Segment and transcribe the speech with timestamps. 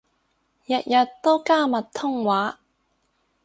[0.65, 2.59] 日日都加密通話